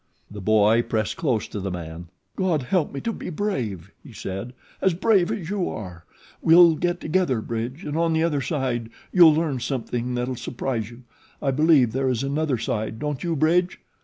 The 0.31 0.41
boy 0.41 0.81
pressed 0.81 1.15
close 1.17 1.47
to 1.49 1.59
the 1.59 1.69
man. 1.69 2.07
"God 2.35 2.63
help 2.63 2.91
me 2.91 3.01
to 3.01 3.13
be 3.13 3.29
brave," 3.29 3.91
he 4.03 4.11
said, 4.11 4.53
"as 4.81 4.95
brave 4.95 5.31
as 5.31 5.47
you 5.51 5.69
are. 5.69 6.05
We'll 6.41 6.73
go 6.73 6.93
together, 6.93 7.39
Bridge, 7.39 7.85
and 7.85 7.95
on 7.95 8.13
the 8.13 8.23
other 8.23 8.41
side 8.41 8.89
you'll 9.13 9.35
learn 9.35 9.59
something 9.59 10.15
that'll 10.15 10.37
surprise 10.37 10.89
you. 10.89 11.03
I 11.39 11.51
believe 11.51 11.91
there 11.91 12.09
is 12.09 12.23
'another 12.23 12.57
side,' 12.57 12.97
don't 12.97 13.23
you, 13.23 13.35
Bridge?" 13.35 13.79